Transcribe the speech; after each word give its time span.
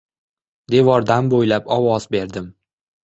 Devordan 0.75 1.29
bo‘ylab 1.35 1.69
ovoz 1.79 2.09
berdim. 2.17 2.49